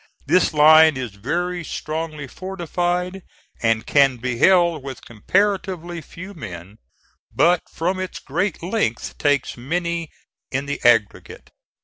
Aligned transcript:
This 0.25 0.51
line 0.51 0.97
is 0.97 1.11
very 1.13 1.63
strongly 1.63 2.25
fortified, 2.25 3.21
and 3.61 3.85
can 3.85 4.17
be 4.17 4.39
held 4.39 4.83
with 4.83 5.05
comparatively 5.05 6.01
few 6.01 6.33
men, 6.33 6.79
but 7.31 7.61
from 7.71 7.99
its 7.99 8.17
great 8.17 8.63
length 8.63 9.19
takes 9.19 9.55
many 9.57 10.09
in 10.49 10.65
the 10.65 10.81
aggregate. 10.83 11.51